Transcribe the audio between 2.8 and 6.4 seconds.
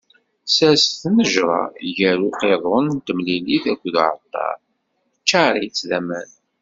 n temlilit akked uɛalṭar, ččaṛ-itt d aman.